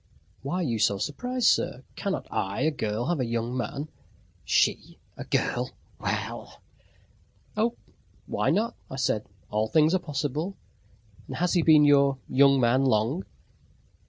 [0.41, 1.83] "Why are you so surprised, sir?
[1.95, 3.87] Cannot I, a girl, have a young man?"
[4.43, 4.97] She?
[5.15, 5.73] A girl?
[5.99, 6.63] Well!
[7.55, 7.75] "Oh,
[8.25, 9.27] why not?" I said.
[9.51, 10.57] "All things are possible.
[11.27, 13.25] And has he been your young man long?"